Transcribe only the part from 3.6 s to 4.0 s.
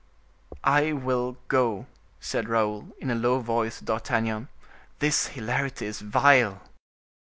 to